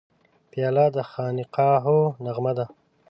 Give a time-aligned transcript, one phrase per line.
[0.51, 2.65] پیاله د خانقاهو نغمه ده.